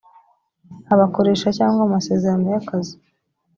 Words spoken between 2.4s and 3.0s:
y akazi